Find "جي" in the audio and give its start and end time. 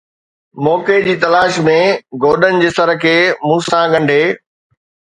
1.07-1.13, 2.65-2.75